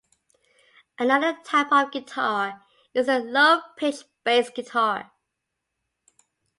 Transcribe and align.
Another 0.97 1.37
type 1.43 1.67
of 1.71 1.91
guitar 1.91 2.65
is 2.91 3.05
the 3.05 3.19
low-pitched 3.19 4.05
bass 4.23 4.49
guitar. 4.49 5.11